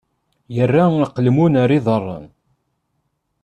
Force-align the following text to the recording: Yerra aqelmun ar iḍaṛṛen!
Yerra 0.55 0.83
aqelmun 1.05 1.53
ar 1.61 1.69
iḍaṛṛen! 1.77 2.25